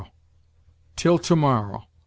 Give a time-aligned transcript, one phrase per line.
[0.95, 1.85] Till to morrow